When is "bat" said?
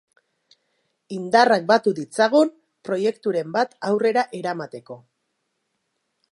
3.59-3.77